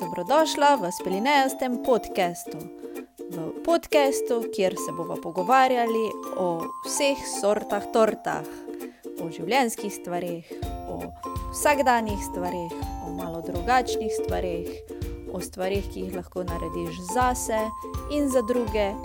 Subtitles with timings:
[0.00, 2.56] Dobrodošla v Spelinejastem podkastu.
[3.30, 6.08] V podkastu, kjer se bomo pogovarjali
[6.40, 8.48] o vseh sortah tortah,
[9.20, 10.48] o življenjskih stvarih,
[10.88, 11.04] o
[11.52, 12.72] vsakdanjih stvarih,
[13.04, 14.72] o malo drugačnih stvarih,
[15.36, 17.60] o stvarih, ki jih lahko narediš zase
[18.08, 18.96] in za druge,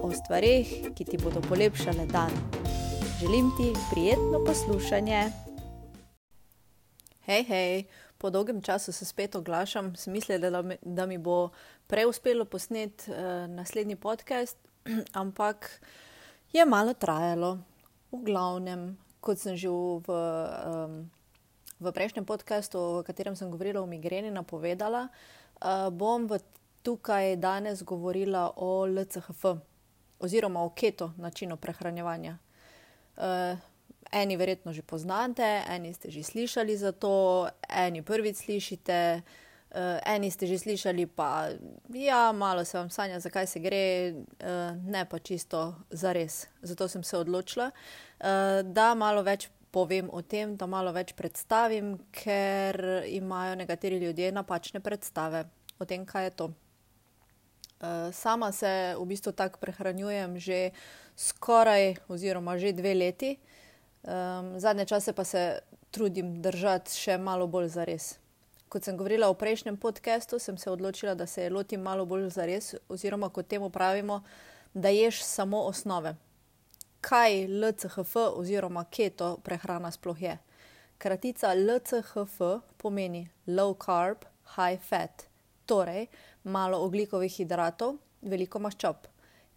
[0.00, 2.32] o stvarih, ki ti bodo polepšale dan.
[3.20, 5.28] Želim ti prijetno poslušanje.
[7.28, 7.84] Hej, hej,
[8.22, 11.50] po dolgem času se spet oglašam, sem mislila, da, da mi bo
[11.90, 14.56] prej uspelo posneti uh, naslednji podcast,
[15.22, 15.80] ampak
[16.52, 17.58] je malo trajalo.
[18.12, 21.10] V glavnem, kot sem že v, um,
[21.80, 25.08] v prejšnjem podkastu, v katerem sem govorila o migreni, napovedala,
[25.58, 26.30] uh, bom
[26.86, 29.58] tukaj danes govorila o LCHF
[30.22, 32.38] oziroma o keto načinu prehranjevanja.
[33.16, 33.58] Uh,
[34.12, 40.30] eni verjetno že poznate, eni ste že slišali za to, eni prvič slišite, uh, eni
[40.30, 41.48] ste že slišali, pa
[41.88, 46.46] ja, malo se vam sanja, zakaj se gre, uh, ne pa čisto za res.
[46.62, 51.96] Zato sem se odločila, uh, da malo več povem o tem, da malo več predstavim,
[52.12, 55.46] ker imajo nekateri ljudje napačne predstave
[55.80, 56.52] o tem, kaj je to.
[58.14, 60.70] Sama se v bistvu tako prehranjujem že
[61.18, 63.32] skoraj, oziroma že dve leti.
[64.02, 65.58] Um, zadnje čase pa se
[65.90, 68.16] trudim držati še malo bolj za res.
[68.72, 72.46] Kot sem govorila v prejšnjem podkastu, sem se odločila, da se lotim malo bolj za
[72.48, 74.22] res, oziroma kot temu pravimo,
[74.74, 76.16] da ješ samo osnove.
[77.04, 80.38] Kaj LCHF oziroma keto prehrana sploh je?
[80.98, 82.40] Kratica LCHF
[82.78, 84.24] pomeni low carb,
[84.56, 85.28] high fat,
[85.66, 86.08] torej
[86.42, 89.11] malo oglikovih hidratov, veliko maščob.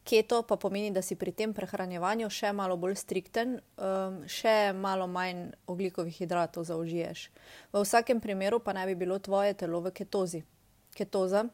[0.06, 5.08] Keto pa pomeni, da si pri tem prehranjevanju še malo bolj strikten, um, še malo
[5.10, 7.30] manj oglikovih hidratov zaužiješ.
[7.74, 10.44] V vsakem primeru pa naj bi bilo tvoje telo v ketozi.
[10.94, 11.48] Ketoza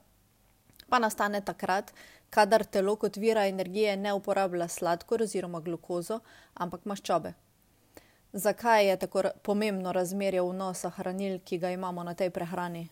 [0.92, 1.94] pa nastane takrat,
[2.30, 6.20] kadar telo kot vira energije ne uporablja sladkor oziroma glukozo,
[6.54, 7.32] ampak maščobe.
[8.34, 12.90] Zakaj je tako pomembno razmerje vnosa hranil, ki ga imamo na tej prehrani?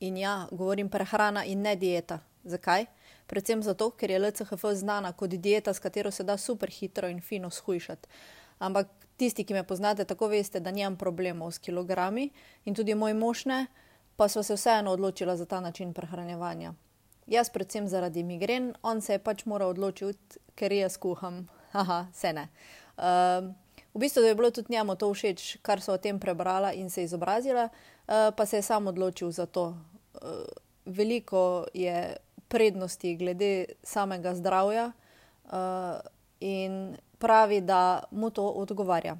[0.00, 2.18] In ja, govorim prehrana in ne dieta.
[2.44, 2.88] Zakaj?
[3.26, 7.20] Predvsem zato, ker je LCHF znana kot dieta, s katero se da super hitro in
[7.20, 8.08] fino shujšati.
[8.58, 12.30] Ampak tisti, ki me poznate, tako veste, da nimam problemov s kilogrami
[12.64, 13.66] in tudi moj mož ne,
[14.16, 16.74] pa so se vseeno odločila za ta način prehranevanja.
[17.26, 21.46] Jaz predvsem zaradi migren, on se je pač moral odločiti, ker jaz kuham.
[21.74, 22.48] Haha, se ne.
[22.96, 23.50] Uh,
[23.94, 27.02] v bistvu je bilo tudi njemu to všeč, kar so o tem prebrala in se
[27.02, 29.74] izobrazila, uh, pa se je sam odločil za to.
[30.14, 30.44] Uh,
[30.86, 32.16] veliko je
[32.54, 35.98] prednosti glede samega zdravja uh,
[36.40, 39.16] in pravi, da mu to odgovarja.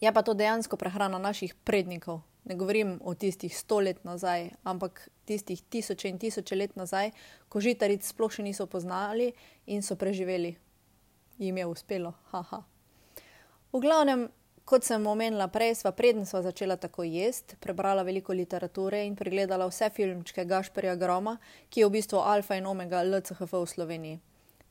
[0.00, 2.22] Je pa to dejansko prehrana naših prednikov.
[2.44, 7.10] Ne govorim o tistih sto let nazaj, ampak tistih tisoče in tisoče let nazaj,
[7.48, 9.30] ko žitaric sploh še niso poznali
[9.66, 10.54] in so preživeli.
[11.38, 12.62] Jim je uspelo, haha.
[13.72, 14.28] V glavnem,
[14.64, 19.66] Kot sem omenila prej, sva preden sva začela tako jesti, prebrala veliko literature in pregledala
[19.68, 21.34] vse filmčke Gašperja Groma,
[21.68, 24.20] ki je v bistvu alfa in omega LCHF v Sloveniji.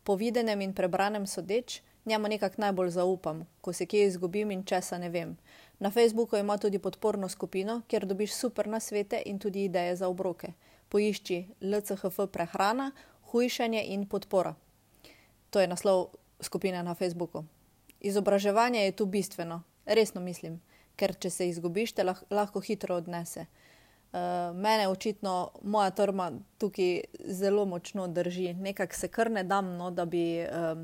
[0.04, 4.98] Po videnem in prebranem sodeč, njemu nekako najbolj zaupam, ko se kje izgubim in česa
[4.98, 5.36] ne vem.
[5.80, 10.56] Na Facebooku ima tudi podporno skupino, kjer dobiš super nasvete in tudi ideje za obroke.
[10.90, 12.92] Poišči LCHF prehrana,
[13.30, 14.56] hujšanje in podpora.
[15.50, 16.08] To je naslov
[16.42, 17.46] skupine na Facebooku.
[18.00, 20.62] Izobraževanje je tu bistveno, Resno mislim,
[20.96, 23.46] ker če se izgubiš, te lahko hitro odnese.
[24.14, 29.90] Uh, mene očitno moja trma tukaj zelo močno drži, nekako se kar ne dam, no,
[29.92, 30.84] da, bi, um,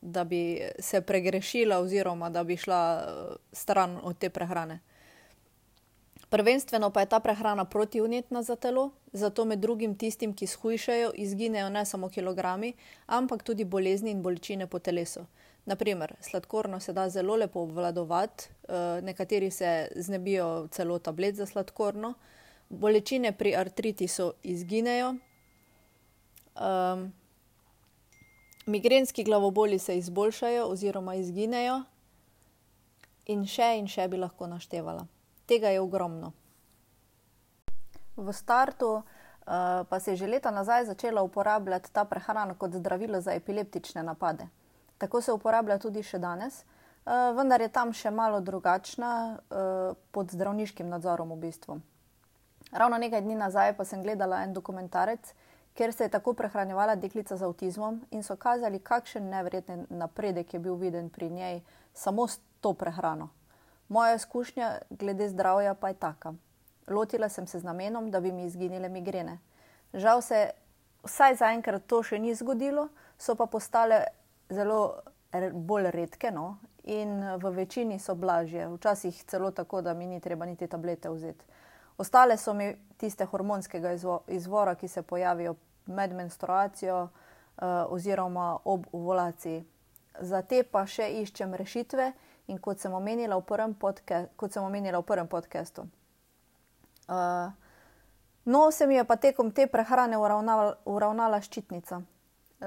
[0.00, 4.80] da bi se pregrešila, oziroma da bi šla uh, stran od te prehrane.
[6.30, 11.68] Prvenstveno pa je ta prehrana protivnetna za telo, zato med drugim tistim, ki shujšajo, izginejo
[11.68, 12.72] ne samo kilogrami,
[13.06, 15.26] ampak tudi bolezni in bolečine po telesu.
[15.66, 22.14] Naprimer, sladkorno se da zelo lepo obvladovati, uh, nekateri se znebijo celo tablet za sladkorno,
[22.68, 25.14] bolečine pri artritisu izginejo,
[26.54, 27.12] um,
[28.66, 31.82] migrenski glavoboli se izboljšajo oziroma izginejo,
[33.26, 35.06] in še in še bi lahko naštevala.
[35.46, 36.32] Tega je ogromno.
[38.16, 39.04] V startu uh,
[39.88, 44.48] pa se je že leta nazaj začela uporabljati ta prehrana kot zdravilo za epileptične napade.
[45.00, 50.34] Tako se uporablja tudi še danes, uh, vendar je tam še malo drugačna, uh, pod
[50.36, 51.78] zdravniškim nadzorom v bistvu.
[52.70, 55.32] Ravno nekaj dni nazaj pa sem gledala en dokumentarec,
[55.74, 60.60] kjer se je tako prehranjevala deklica z avtizmom in so kazali, kakšen nevreten napredek je
[60.60, 61.60] bil viden pri njej
[61.94, 63.30] samo s to prehrano.
[63.88, 66.34] Moja izkušnja glede zdravja pa je taka.
[66.88, 69.38] Lotila sem se z namenom, da bi mi izginile migrene.
[69.94, 70.50] Žal se
[71.02, 72.88] vsaj zaenkrat to še ni zgodilo,
[73.18, 74.04] so pa postale
[74.50, 75.00] zelo
[75.52, 76.58] bolj redke no?
[76.84, 81.44] in v večini so blažje, včasih celo tako, da mi ni treba niti tablete vzeti.
[81.98, 83.92] Ostale so mi tiste hormonskega
[84.26, 85.54] izvora, ki se pojavijo
[85.86, 87.10] med menstruacijo uh,
[87.88, 89.64] oziroma ob ovulaciji.
[90.20, 92.12] Za te pa še iščem rešitve,
[92.50, 95.86] in kot sem omenila v prvem, podca omenila v prvem podkastu.
[97.06, 97.52] Uh,
[98.44, 102.02] no, se mi je pa tekom te prehrane uravnala, uravnala ščitnica.
[102.60, 102.66] Uh,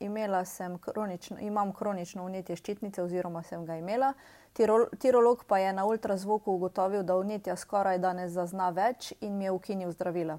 [0.00, 4.12] imela sem kronično, imam kronično vnetje ščitnice, oziroma sem ga imela.
[4.52, 9.38] Tirol, tirolog pa je na ultrazvoku ugotovil, da vnetja skoraj da ne zazna več in
[9.38, 10.36] mi je ukinil zdravila.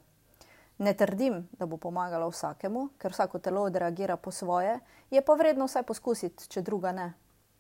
[0.78, 4.78] Ne trdim, da bo pomagalo vsakemu, ker vsako telo odreagira po svoje,
[5.10, 7.14] je pa vredno vsaj poskusiti, če druga ne.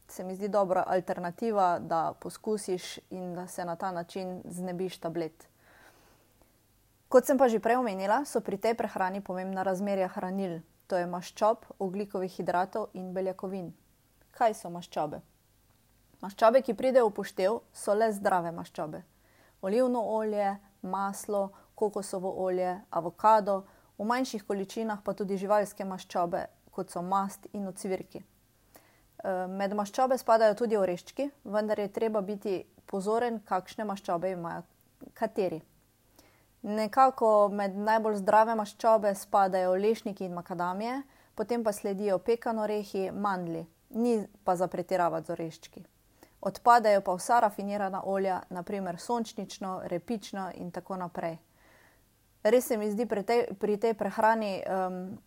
[0.08, 5.48] Se mi zdi dobra alternativa, da poskusiš in da se na ta način znebiš tablet.
[7.10, 11.08] Kot sem pa že prej omenila, so pri tej prehrani pomembna razmerja hranil, to je
[11.10, 13.72] maščob, oglikovih hidratov in beljakovin.
[14.36, 15.22] Kaj so maščobe?
[16.22, 19.02] Maščobe, ki pridejo v poštev, so le zdrave maščobe.
[19.66, 23.64] Olivno olje, maslo, kokosovo olje, avokado,
[23.98, 28.22] v manjših količinah pa tudi živalske maščobe, kot so mast in ocvirki.
[28.22, 34.66] E, med maščobe spadajo tudi oreščki, vendar je treba biti pozoren, kakšne maščobe imajo
[35.14, 35.62] kateri.
[36.66, 41.02] Nekako med najbolj zdrave maščobe spadajo lešniki in makadamije,
[41.36, 45.84] potem pa sledijo pekan orehi, mandli, ni pa za pretiravati z oreščki.
[46.42, 51.38] Odpadajo pa vsa rafinirana olja, naprimer sončnično, repično in tako naprej
[52.46, 55.18] res se mi zdi pri tej, pri tej prehrani, um,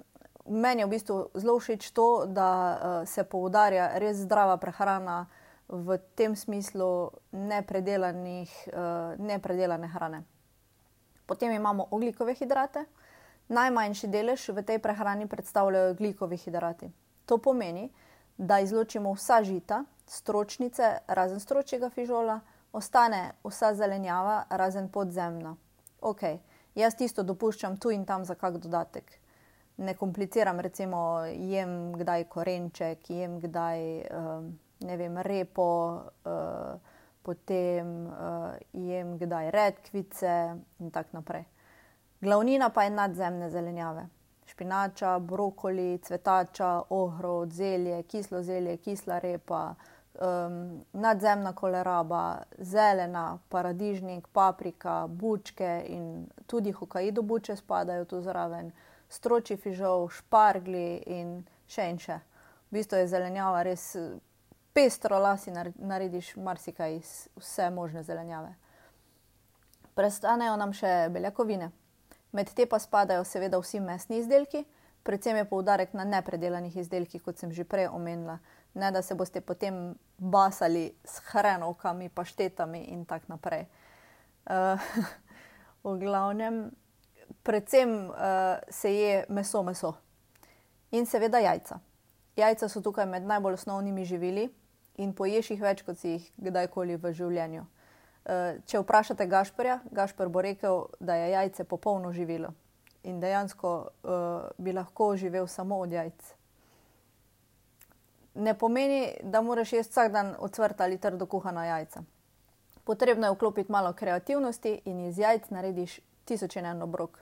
[0.46, 5.26] meni je v bistvu zelo všeč to, da uh, se poudarja res zdrava prehrana
[5.68, 10.24] v tem smislu nepredelane uh, hrane.
[11.28, 12.86] Potem imamo oglikove hidrate.
[13.52, 16.88] Najmanjši delež v tej prehrani predstavljajo oglikovi hidrati.
[17.28, 17.90] To pomeni,
[18.38, 22.40] da izločimo vsa žita, stročnice, razen stročjega fižola,
[22.72, 25.56] ostane vsa zelenjava, razen podzemna.
[26.00, 26.40] Okay.
[26.78, 29.10] Jaz tisto dopuščam tu in tam za kak dodatek.
[29.84, 33.80] Ne kompliciram, recimo, jem kdaj korenček, jem kdaj
[34.80, 35.66] ne vem, repo,
[36.24, 36.96] uh,
[37.28, 40.34] potem uh, jem kdaj redkvice
[40.80, 41.44] in tako naprej.
[42.20, 44.06] Glavnina pa je nadzemne zelenjave.
[44.48, 49.74] Špinača, brokoli, cvetača, ohrod, zelje, kislo zelje, kisla repa,
[50.14, 58.72] um, nadzemna koleraba, zelena, paradižnik, paprika, bučke in tudi hokaido buče spadajo tu zraven,
[59.08, 62.18] stroči fižol, špargli in še in še.
[62.70, 63.92] V bistvu je zelenjava res
[64.78, 68.54] pestro, lasi narediš marsikaj iz vse možne zelenjave.
[69.98, 71.72] Prestanejo nam še beljakovine.
[72.32, 74.62] Med te pa spadajo seveda vsi mesni izdelki,
[75.02, 78.38] predvsem je poudarek na nepredelanih izdelkih, kot sem že prej omenila
[78.78, 83.66] ne da se boste potem basali s hrenovkami, paštetami in tako naprej.
[84.46, 84.80] Uh,
[85.84, 86.70] v glavnem,
[87.42, 88.14] predvsem uh,
[88.70, 89.94] se je meso, meso
[90.90, 91.80] in seveda jajca.
[92.36, 94.48] Jajca so tukaj med najbolj osnovnimi živili
[94.98, 97.66] in poješ jih več, kot si jih kdajkoli v življenju.
[98.28, 102.54] Uh, če vprašate Gašporja, Gašpor bo rekel, da je jajce popolno živilo
[103.08, 106.34] in dejansko uh, bi lahko živel samo od jajc
[108.38, 112.02] ne pomeni, da moraš jesti vsak dan ocvrta ali trdo kuhana jajca.
[112.84, 117.18] Potrebno je vklopiti malo kreativnosti in iz jajc narediš tisoč in en obrok.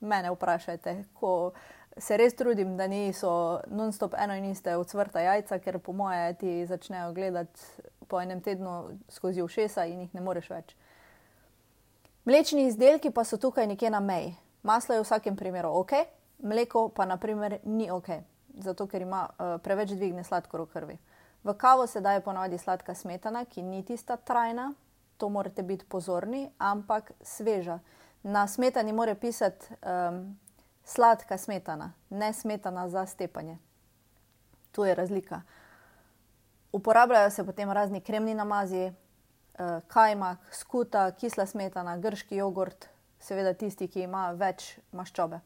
[0.00, 1.52] Mene vprašajte, ko
[1.98, 6.66] se res trudim, da niso non-stop eno in iste ocvrta jajca, ker po moje ti
[6.66, 7.60] začnejo gledati
[8.08, 10.76] po enem tednu skozi ušesa in jih ne moreš več.
[12.24, 14.34] Mlečni izdelki pa so tukaj nekje na meji.
[14.62, 15.92] Maslo je v vsakem primeru ok,
[16.42, 18.10] mleko pa naprimer ni ok
[18.56, 20.98] zato ker ima uh, preveč dvigne sladkor v krvi.
[21.44, 24.72] V kavo se daje ponovadi sladka smetana, ki ni tista trajna,
[25.16, 27.78] to morate biti pozorni, ampak sveža.
[28.22, 30.36] Na smetani mora pisati um,
[30.86, 33.58] sladka smetana, ne smetana za stepanje.
[34.72, 35.42] Tu je razlika.
[36.72, 42.88] Uporabljajo se potem razni kremni namazi, uh, kajmak, skuta, kisla smetana, grški jogurt,
[43.20, 45.40] seveda tisti, ki ima več maščobe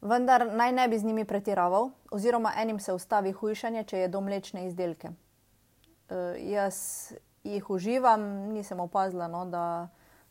[0.00, 4.66] vendar naj ne bi z njimi pretiraval, oziroma enim se ustavi hujšanje, če je domlečne
[4.66, 5.10] izdelke.
[5.10, 7.12] Uh, jaz
[7.44, 8.22] jih uživam,
[8.54, 9.88] nisem opazila, no, da,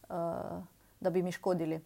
[0.09, 0.63] uh,
[0.99, 1.81] da bi mi škodili.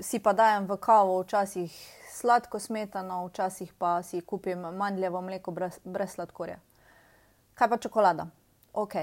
[0.00, 1.72] Si pa dajem v kavo včasih
[2.08, 6.58] sladko smetano, včasih pa si kupim mandljevo mleko brez, brez sladkorja.
[7.54, 8.26] Kaj pa čokolada?
[8.72, 8.94] Ok,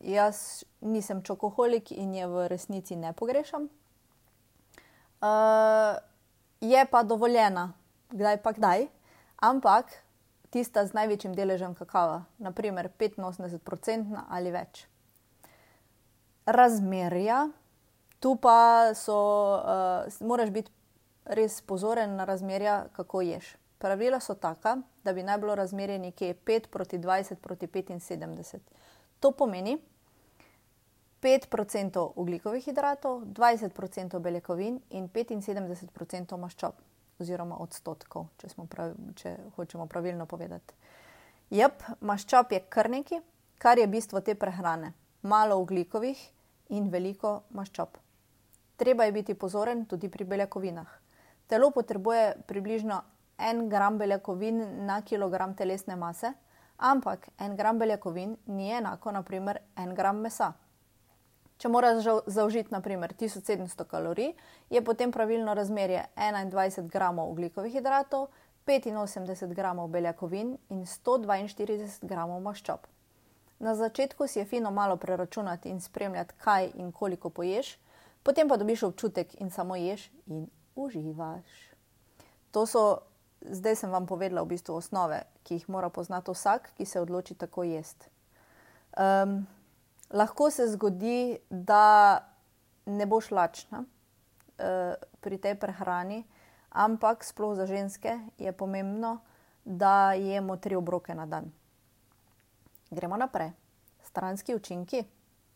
[0.00, 3.68] jaz nisem čokoholik in je v resnici ne pogrešam.
[5.20, 5.98] Uh,
[6.60, 7.72] je pa dovoljena,
[8.10, 8.86] kdaj pa kdaj,
[9.42, 9.90] ampak
[10.50, 14.86] tista z največjim deležem kakava, naprimer 85% ali več.
[16.46, 17.48] Razmerja,
[18.20, 19.16] tu pa so,
[19.56, 20.72] uh, moraš biti
[21.24, 23.56] res pozoren na razmerja, kako ješ.
[23.80, 28.58] Pravila so taka, da bi naj bilo razmerje nekje 5 proti 20 proti 75.
[29.20, 29.78] To pomeni
[31.22, 36.72] 5% ugljikovih hidratov, 20% beljakovin in 75% maščob
[37.20, 40.74] oziroma odstotkov, če, pravi, če hočemo pravilno povedati.
[41.50, 43.20] Jep, maščob je kar nekaj,
[43.58, 44.92] kar je bistvo te prehrane.
[45.22, 46.20] Malo ugljikovih
[46.70, 47.98] in veliko maščob.
[48.80, 50.88] Treba je biti pozoren tudi pri beljakovinah.
[51.46, 53.02] Telo potrebuje približno
[53.38, 56.32] 1 gram beljakovin na kilogram telesne mase,
[56.78, 60.52] ampak 1 gram beljakovin ni enako, naprimer, 1 gram mesa.
[61.60, 64.32] Če moraš zaužiti naprimer 1700 kalorij,
[64.70, 68.30] je potem pravilno razmerje 21 gramov ugljikovih hidratov,
[68.66, 72.88] 85 gramov beljakovin in 142 gramov maščob.
[73.58, 77.76] Na začetku si je fino malo preračunati in spremljati, kaj in koliko poješ,
[78.22, 81.46] potem pa dobiš občutek in samo ješ in uživaš.
[82.50, 82.98] To so,
[83.40, 87.34] zdaj sem vam povedala, v bistvu osnove, ki jih mora poznati vsak, ki se odloči
[87.34, 88.10] tako jesti.
[88.98, 89.46] Um,
[90.10, 92.26] lahko se zgodi, da
[92.86, 96.24] ne boš lačna uh, pri tej prehrani,
[96.70, 99.20] ampak sploh za ženske je pomembno,
[99.64, 101.52] da jemo tri obroke na dan.
[102.90, 103.52] Gremo naprej.
[104.02, 105.04] Stranski učinki?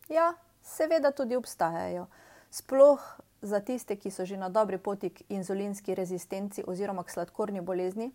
[0.08, 2.06] Ja, seveda tudi obstajajo.
[2.54, 3.02] Sploh
[3.42, 8.12] za tiste, ki so že na dobri poti k inzulinski rezistenci oziroma k sladkorni bolezni,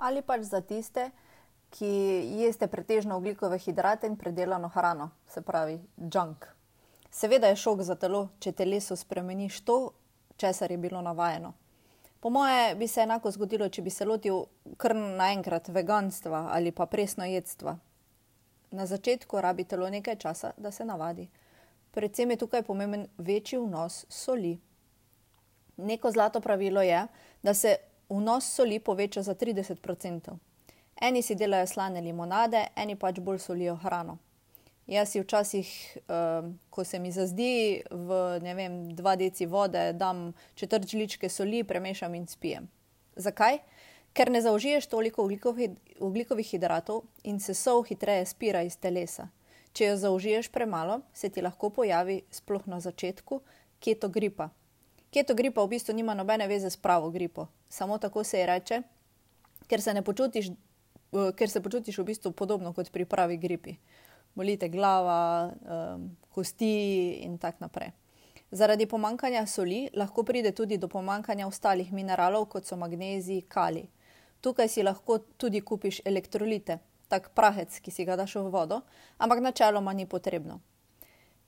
[0.00, 1.10] ali pač za tiste,
[1.68, 1.90] ki
[2.40, 6.46] jeste pretežno oglikove hidrate in predelano hrano, se pravi junk.
[7.10, 9.92] Seveda je šok za telo, če telesu spremeniš to,
[10.40, 11.52] česar je bilo navajeno.
[12.20, 14.46] Po moje bi se enako zgodilo, če bi se lotil
[14.80, 17.76] kar naenkrat veganstva ali pa presno jedstva.
[18.70, 21.28] Na začetku rabi telo nekaj časa, da se navadi.
[21.90, 24.58] Predvsem je tukaj pomemben večji vnos soli.
[25.76, 27.06] Neko zlato pravilo je,
[27.42, 27.76] da se
[28.08, 30.38] vnos soli poveča za 30 odstotkov.
[31.00, 34.18] Eni si delajo slane limonade, eni pač bolj solijo hrano.
[34.88, 35.68] Jaz si včasih,
[36.08, 41.60] uh, ko se mi zazdi, v ne vem, dva deci vode, dam četrt žličke soli,
[41.64, 42.68] premešam in spijem.
[43.16, 43.58] Zakaj?
[44.16, 45.28] Ker ne zaužiješ toliko
[46.00, 49.28] ugljikovih hidratov in se sol hitreje spira iz telesa.
[49.72, 53.40] Če jo zaužiješ premalo, se ti lahko pojavi, sploh na začetku,
[53.80, 54.50] keto gripa.
[55.10, 58.82] Keto gripa v bistvu nima nobene veze s pravo gripo, samo tako se je reče,
[59.68, 60.50] ker se počutiš
[61.10, 63.76] ker se počutiš v bistvu podobno kot pri pravi gripi.
[64.34, 65.50] Bolite glava,
[66.30, 67.90] kosti in tako naprej.
[68.50, 73.88] Zaradi pomankanja soli lahko pride tudi do pomankanja ostalih mineralov, kot so magnezij, kali.
[74.40, 78.82] Tukaj si lahko tudi kupiš elektrolite, tak prahec, ki si ga daš v vodo,
[79.18, 80.60] ampak načeloma ni potrebno.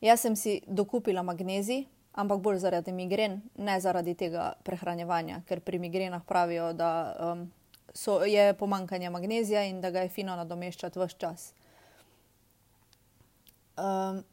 [0.00, 5.78] Jaz sem si dokupila magnezij, ampak bolj zaradi migren, ne zaradi tega prehranjevanja, ker pri
[5.78, 6.90] migrenah pravijo, da
[7.20, 7.46] um,
[7.94, 11.52] so, je pomankanje magnezija in da ga je fino nadomeščati vse čas.
[13.80, 14.24] Um,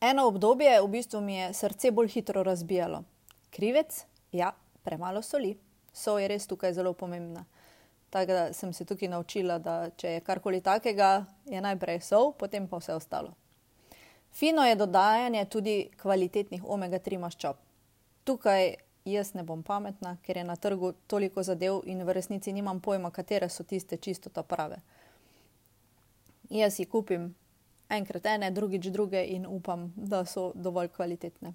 [0.00, 3.04] eno obdobje v bistvu mi je srce bolj hitro razbijalo.
[3.50, 4.04] Krivec?
[4.32, 5.56] Ja, premalo soli.
[5.92, 7.44] Sol je res tukaj zelo pomembna.
[8.12, 12.66] Tako da sem se tukaj naučila, da če je karkoli takega, je najprej sol, potem
[12.68, 13.32] pa vse ostalo.
[14.32, 17.56] Fino je dodajanje tudi kvalitetnih omega-3 maščob.
[18.28, 22.80] Tukaj jaz ne bom pametna, ker je na trgu toliko zadev in v resnici nimam
[22.80, 24.82] pojma, katere so tiste čisto ta prave.
[26.50, 27.32] Jaz si kupim
[27.88, 31.54] enkrat ene, drugič druge in upam, da so dovolj kvalitetne.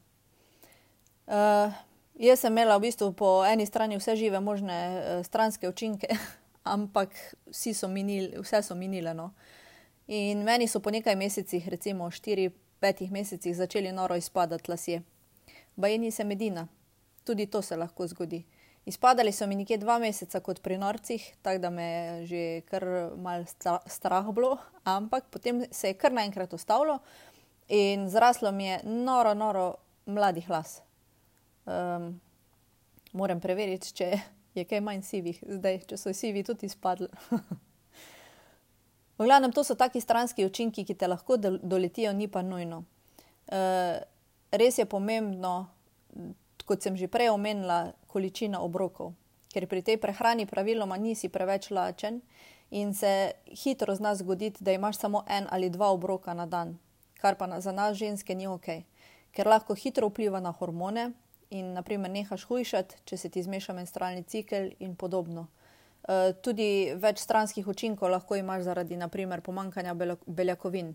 [1.27, 1.73] Uh,
[2.15, 6.07] jaz sem imela v bistvu po eni strani vse žive možne uh, stranske učinke,
[6.74, 7.15] ampak
[7.51, 9.13] so minili, vse so minile.
[9.13, 9.31] No.
[10.07, 15.01] In meni so po nekaj mesecih, recimo 4-5 mesecih, začeli noro izpadati lasje.
[15.75, 16.67] Baje nisem edina,
[17.24, 18.43] tudi to se lahko zgodi.
[18.88, 22.86] Izpadali so mi nekje dva meseca kot pri norcih, tako da me je že kar
[23.19, 23.43] mal
[23.86, 27.00] strah bilo, ampak potem se je kar naenkrat ustavilo
[27.67, 30.81] in zraslo mi je noro, noro mladih las.
[31.65, 32.21] Um,
[33.12, 34.21] moram preveriti, če je
[34.65, 37.07] kaj manj sivih, zdaj, če so sivi tudi izpadli.
[39.19, 42.83] v glavnem, to so taki stranski učinki, ki te lahko doletijo, ni pa nujno.
[43.47, 43.99] Uh,
[44.51, 45.67] res je pomembno
[46.67, 49.15] kot sem že prej omenila, količina obrokov.
[49.47, 52.19] Ker pri tej prehrani praviloma nisi preveč lačen
[52.69, 56.77] in se hitro zna zgoditi, da imaš samo en ali dva obroka na dan.
[57.17, 58.85] kar pa na, za nas ženske ni ok,
[59.33, 61.17] ker lahko hitro vpliva na hormone
[61.50, 65.48] in naprimer nehaš hujšati, če se ti zmeša menstrualni cikel in podobno.
[66.08, 70.94] Uh, tudi več stranskih učinkov lahko imaš zaradi naprimer pomankanja beljakovin.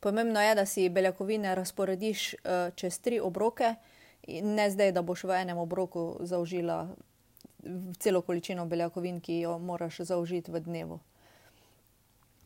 [0.00, 3.74] Pomembno je, da si beljakovine razporediš uh, čez tri obroke
[4.28, 6.86] in ne zdaj, da boš v enem obroku zaužila
[7.98, 11.00] celo količino beljakovin, ki jo moraš zaužiti v dnevu.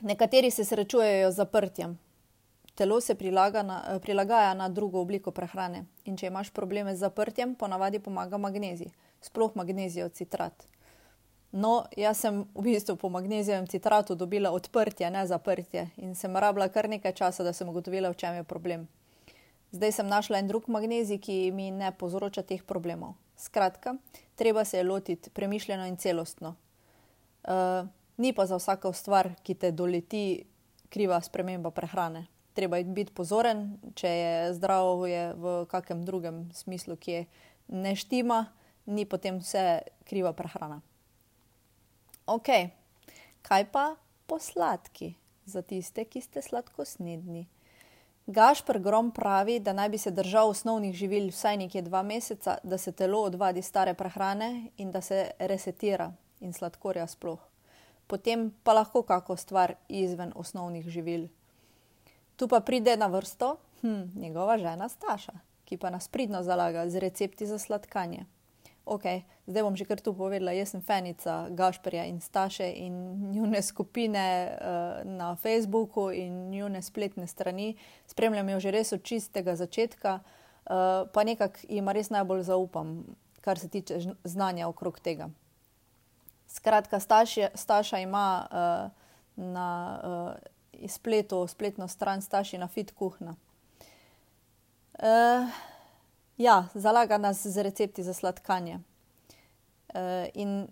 [0.03, 1.99] Nekateri se srečujejo z zaprtjem.
[2.75, 3.15] Telo se
[3.65, 8.91] na, prilagaja na drugo obliko prehrane in če imaš probleme z zaprtjem, ponavadi pomaga magnezij,
[9.21, 10.67] sploh magnezijev citrat.
[11.53, 16.67] No, jaz sem v bistvu po magnezijevem citratu dobila odprtje, ne zaprtje, in sem rabila
[16.69, 18.89] kar nekaj časa, da sem ugotovila, v čem je problem.
[19.71, 23.15] Zdaj sem našla en drug magnezij, ki mi ne povzroča teh problemov.
[23.39, 23.95] Skratka,
[24.35, 26.57] treba se je lotiti premišljeno in celostno.
[27.47, 30.43] Uh, ni pa za vsako stvar, ki te doleti,
[30.91, 32.27] kriva sprememba prehrane.
[32.55, 37.27] Treba je biti pozoren, če je zdravo je v kakem drugem smislu, ki je
[37.75, 38.47] ne štima,
[38.87, 40.79] ni potem vse kriva prehrana.
[42.31, 42.49] Ok,
[43.43, 43.97] kaj pa
[44.31, 47.49] posladki za tiste, ki ste sladkosnedni?
[48.27, 52.79] Gašpr Grom pravi, da naj bi se držal osnovnih živil vsaj nekje dva meseca, da
[52.79, 57.41] se telo odvadi stare prehrane in da se resetira in sladkorja sploh.
[58.07, 61.29] Potem pa lahko kako stvar izven osnovnih živil.
[62.37, 65.33] Tu pa pride na vrsto hm, njegova žena Staša,
[65.65, 68.25] ki pa nas pridno zalaga z recepti za sladkanje
[68.85, 72.95] ok, zdaj bom že kar tu povedala, jaz sem fenica Gašperja in Staše in
[73.33, 77.77] njune skupine uh, na Facebooku in njune spletne strani.
[78.07, 83.05] Spremljam jo že res od čistega začetka, uh, pa nekako jim res najbolj zaupam,
[83.41, 85.29] kar se tiče znanja okrog tega.
[86.49, 88.93] Skratka, Staša, Staša ima uh,
[89.37, 89.69] na
[90.05, 90.54] uh,
[90.89, 93.37] spletu spletno stran Stašina Fit Kuhna.
[94.95, 95.49] Uh,
[96.37, 98.75] Ja, zalaga nas z recepti za sladkanje.
[98.75, 100.01] Uh,
[100.35, 100.69] in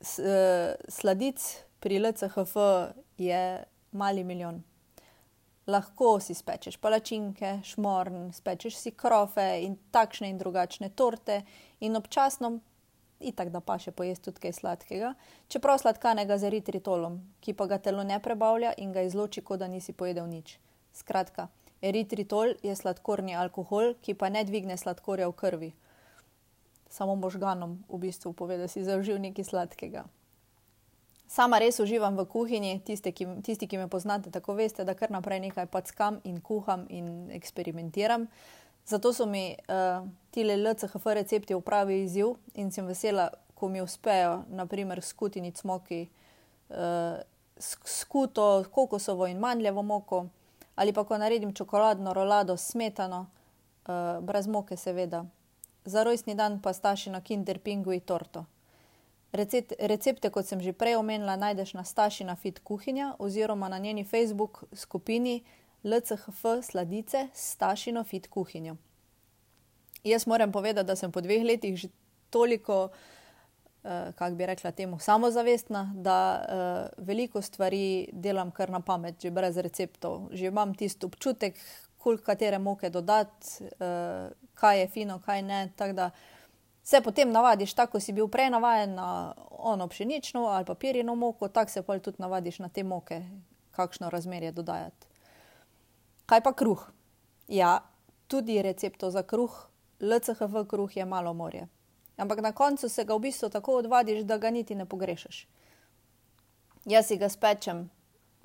[0.00, 2.56] s, uh, sladic pri LCHF
[3.18, 4.62] je mali milijon.
[5.66, 11.42] Lahko si spečeš palačinke, šmorn, spečeš si krofe in takšne in drugačne torte,
[11.80, 12.58] in občasno,
[13.20, 15.14] itak da pa še pojesti tudi kaj sladkega,
[15.48, 19.68] čeprav sladkanega z eritritolom, ki pa ga telo ne prebavlja in ga izloči, kot da
[19.68, 20.58] nisi pojedel nič.
[20.96, 21.48] Skratka,
[21.82, 25.70] Eritritol je sladkorni alkohol, ki pa ne dvigne sladkorja v krvi.
[26.88, 30.06] Samo možganom v bistvu pove, da si zaužil nekaj sladkega.
[31.28, 35.10] Sama res uživam v kuhinji, tisti ki, tisti, ki me poznate, tako veste, da kar
[35.10, 38.28] naprej nekaj packam in kuham in eksperimentiram.
[38.86, 43.80] Zato so mi uh, ti LCHF recepti v pravi izziv in sem vesela, ko mi
[43.80, 46.08] uspejo, naprimer, skutini cmoki,
[46.68, 47.18] uh,
[47.84, 50.26] skuto, kokosovo in mandljevo moko
[50.76, 53.26] ali pa ko naredim čokoladno rolado s smetano,
[53.88, 55.24] uh, brez moke, seveda.
[55.84, 58.44] Za rojstni dan pa staši na Kinder Pingui torto.
[59.32, 64.04] Recept, recepte, kot sem že prej omenila, najdeš na Stašina Fit Kuhinja oziroma na njeni
[64.04, 65.42] Facebook skupini
[65.84, 68.76] LCHF Sladice Stašino Fit Kuhinjo.
[70.04, 71.88] Jaz moram povedati, da sem po dveh letih že
[72.30, 72.90] toliko uh,
[74.14, 79.56] kako bi rekla, temu samozavestna, da uh, veliko stvari delam kar na pamet, že brez
[79.56, 80.28] receptov.
[80.32, 81.58] Že imam tisti občutek,
[81.98, 85.70] koliko katere moke dodati, uh, kaj je fino, kaj ne.
[86.82, 91.70] Se potem navadiš, tako si bil prej navaden na ono pšenično ali papirjeno moko, tako
[91.70, 93.22] se pa tudi navadiš na te moke,
[93.70, 95.15] kakšno razmerje dodajati.
[96.26, 96.82] Kaj pa kruh?
[97.48, 97.86] Ja,
[98.26, 99.54] tudi receptov za kruh,
[100.00, 101.68] LCHV kruh je malo morje.
[102.16, 105.46] Ampak na koncu se ga v bistvu tako odvadiš, da ga niti ne pogrešaš.
[106.84, 107.90] Jaz si ga spečem,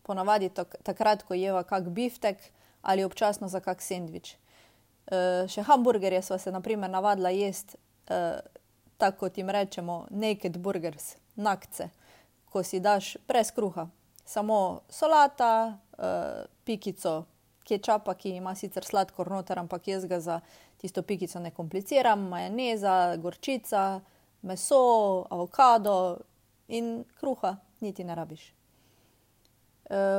[0.03, 0.49] ponavadi
[0.83, 2.37] takrat, ko jeva kak biftek
[2.81, 4.35] ali občasno za kak sendvič.
[5.11, 7.77] Uh, še hamburgerje smo se naprimer navadila jesti,
[8.09, 8.37] uh,
[8.97, 11.89] tako kot jim rečemo, naked burgers, nakce,
[12.45, 13.87] ko si daš brez kruha,
[14.25, 17.25] samo solata, uh, pikico
[17.63, 20.39] kečapa, ki ima sicer sladkor noter, ampak jaz ga za
[20.81, 24.01] tisto pikico ne kompliciram, majoneza, gorčica,
[24.41, 26.17] meso, avokado
[26.67, 28.47] in kruha, niti ne rabiš.
[28.47, 28.53] E,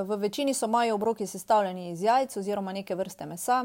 [0.03, 3.65] v večini so moji obroki sestavljeni iz jajc oziroma neke vrste mesa,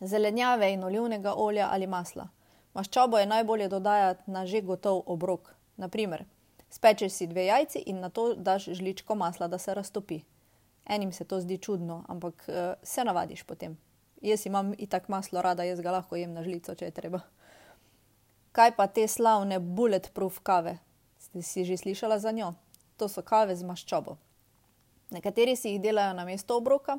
[0.00, 2.28] zelenjave in olivnega olja ali masla.
[2.74, 5.54] Maščobo je najbolje dodajati na že gotov obrok.
[5.76, 6.24] Naprimer,
[6.70, 10.22] spečeš si dve jajci in na to daš žličko masla, da se raztopi.
[10.86, 13.78] Enim se to zdi čudno, ampak uh, se navadiš potem.
[14.22, 17.20] Jaz imam itak maslo rada, jaz ga lahko jem na žlico, če je treba.
[18.52, 20.78] Kaj pa te slavne bulletproof kave?
[21.18, 22.52] Ste si že slišala za njo?
[22.96, 24.18] To so kave z maščobo.
[25.10, 26.98] Nekateri si jih delajo na mesto obroka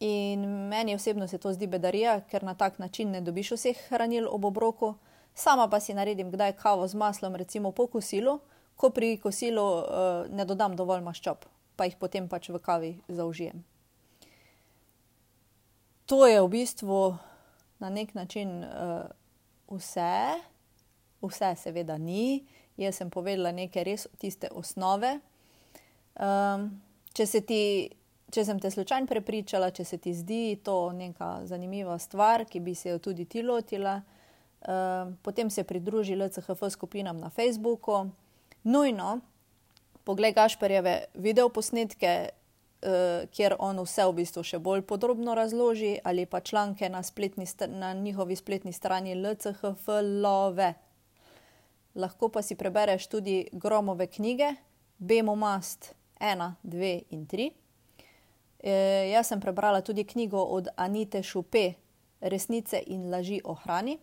[0.00, 4.28] In meni osebno se to zdi bedarija, ker na tak način ne dobiš vseh hranil
[4.30, 4.94] ob obroku.
[5.34, 8.38] Sama pa si naredim kdaj kavo z maslom, recimo po kosilu,
[8.76, 9.84] ko pri kosilu uh,
[10.30, 11.44] ne dodam dovolj maščob,
[11.78, 13.62] pa jih potem pač v kavi zaužijem.
[16.10, 17.14] To je v bistvu
[17.78, 19.06] na nek način uh,
[19.70, 20.40] vse,
[21.22, 22.46] vse seveda ni.
[22.76, 25.18] Jaz sem povedala nekaj res tiste osnove.
[26.18, 26.70] Um,
[27.14, 27.62] če, ti,
[28.34, 32.74] če sem te slučajno prepričala, če se ti zdi to neka zanimiva stvar, ki bi
[32.74, 38.06] se jo tudi ti lotila, um, potem se pridruži LCHF skupinam na Facebooku.
[38.64, 39.18] Nujno,
[40.08, 46.40] poglej Gašperjeve videoposnetke, uh, kjer on vse v bistvu še bolj podrobno razloži, ali pa
[46.40, 47.02] članke na,
[47.68, 50.70] na njihovi spletni strani LCHF-love.
[52.00, 54.54] Lahko pa si prebereš tudi gromove knjige,
[54.98, 57.50] Bemo Mast 1, 2 in 3.
[58.58, 58.72] E,
[59.12, 61.72] jaz sem prebrala tudi knjigo od Anite Šupe,
[62.20, 63.98] Resnice in laži o hrani.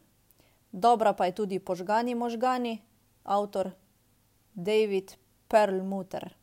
[0.72, 2.78] Dobra pa je tudi Požgani možgani,
[3.24, 3.74] avtor
[4.54, 6.34] David Perlmutter.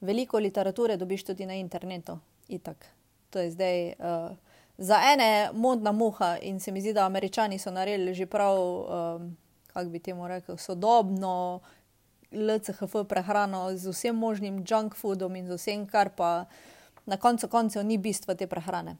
[0.00, 2.86] Veliko literature dobiš tudi na internetu, itak.
[3.30, 4.36] To je zdaj uh,
[4.78, 9.36] za ene modna muha in se mi zdi, da američani so naredili že prav, um,
[9.72, 11.60] kako bi temu rekel, sodobno
[12.32, 16.44] LCHF prehrano z vsem možnim junk foodom in z vsem, kar pa
[17.06, 18.96] na koncu koncev ni bistvo te prehrane.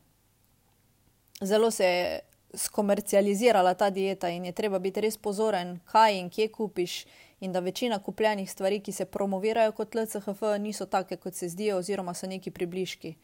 [1.40, 2.20] Zelo se je
[2.54, 7.04] skomercializirala ta dieta in je treba biti res pozoren, kaj in kje kupiš
[7.40, 11.78] in da večina kupljenih stvari, ki se promovirajo kot LCHF, niso take, kot se zdijo,
[11.78, 13.14] oziroma so neki približki.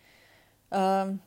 [0.71, 1.19] Um,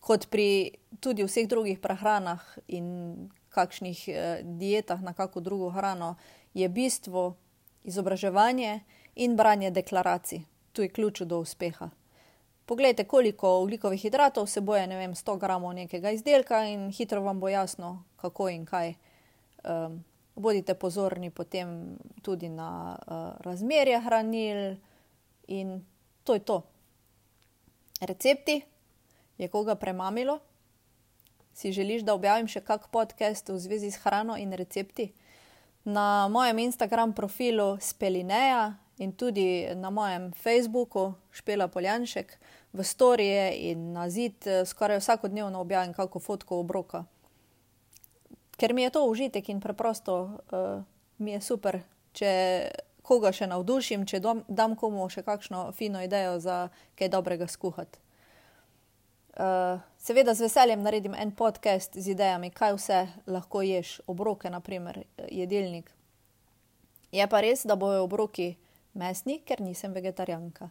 [0.00, 6.16] kot pri tudi vseh drugih prehranah in kakšnih uh, dietah na kako drugo hrano,
[6.54, 7.36] je bistvo
[7.84, 8.80] izobraževanje
[9.14, 10.44] in branje deklaracij.
[10.72, 11.90] Tu je ključ do uspeha.
[12.66, 17.48] Poglejte, koliko ugljikovih hidratov vseboje, ne vem, 100 gramov nekega izdelka in hitro vam bo
[17.48, 18.94] jasno, kako in kaj.
[19.64, 24.76] Um, bodite pozorni potem tudi na uh, razmerje hranil
[25.46, 25.84] in
[26.24, 26.62] to je to.
[28.00, 28.62] Recepti,
[29.38, 30.38] je koga premamilo?
[31.54, 35.12] Si želiš, da objavim še kak podcast v zvezi s hrano in recepti?
[35.84, 42.38] Na mojem Instagram profilu Spelineja in tudi na mojem Facebooku Špela Poljanšek
[42.72, 47.04] v storije in na zid eh, skoraj vsakodnevno objavim kako fotko obroka
[48.56, 50.82] ker mi je to užitek in preprosto uh,
[51.18, 51.80] mi je super,
[52.12, 52.30] če
[53.04, 58.00] koga še navdušim, če dom, dam komu še kakšno fino idejo za kaj dobrega skuhati.
[59.34, 65.02] Uh, seveda z veseljem naredim en podcast z idejami, kaj vse lahko ješ, obroke, naprimer,
[65.26, 65.90] jedilnik.
[67.14, 68.54] Je pa res, da bojo obroki
[68.94, 70.68] mesni, ker nisem vegetarijanka.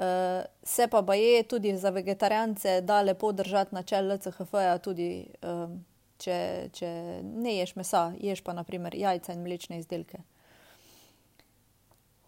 [0.00, 5.84] Uh, se pa je tudi za vegetarijance, da lepo držati načel LCHF-ja, tudi um,
[6.18, 6.90] če, če
[7.22, 10.22] ne ješ mesa, ješ pa naprimer jajca in mlečne izdelke.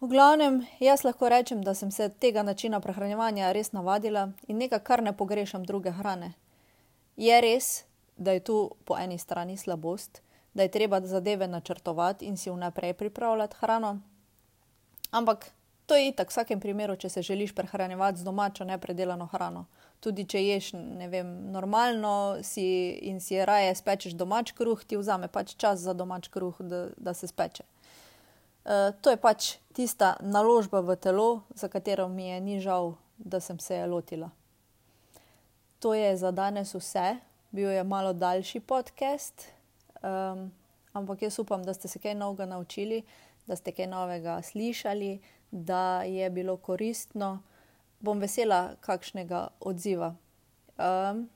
[0.03, 4.81] V glavnem, jaz lahko rečem, da sem se tega načina prehranevanja res navadila in nekaj,
[4.83, 6.33] kar ne pogrešam druge hrane.
[7.15, 7.85] Je res,
[8.17, 10.19] da je tu po eni strani slabost,
[10.53, 13.99] da je treba zadeve načrtovati in si vnaprej pripravljati hrano,
[15.13, 15.51] ampak
[15.85, 19.65] to je itak v vsakem primeru, če se želiš prehranevati z domačo nepredelano hrano
[20.03, 20.71] tudi če ješ
[21.11, 22.65] vem, normalno si
[23.07, 27.15] in si raje spečeš domač kruh, ti vzame pač čas za domač kruh, da, da
[27.15, 27.63] se speče.
[28.63, 33.39] Uh, to je pač tista naložba v telo, za katero mi je ni žal, da
[33.43, 34.31] sem se je lotila.
[35.83, 37.17] To je za danes vse,
[37.51, 39.49] bil je malo daljši podcast,
[39.99, 40.47] um,
[40.95, 43.03] ampak jaz upam, da ste se kaj novega naučili,
[43.47, 45.19] da ste kaj novega slišali,
[45.51, 47.41] da je bilo koristno
[47.99, 50.13] bom vesela kakšnega odziva.
[50.77, 51.27] Um,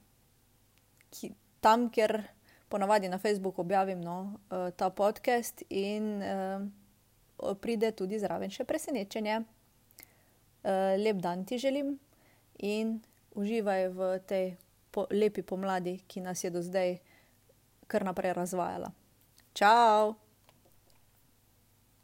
[1.10, 2.24] ki, tam, kjer
[2.70, 4.18] ponavadi na Facebooku objavim no,
[4.50, 9.40] uh, ta podcast, in uh, pride tudi zraven še presenečenje.
[10.68, 11.96] Uh, lep dan ti želim
[12.60, 12.98] in
[13.38, 14.48] uživaj v tej
[14.92, 16.98] po, lepi pomladi, ki nas je do zdaj
[17.88, 18.92] kar naprej razvajala.
[19.54, 20.27] Ciao!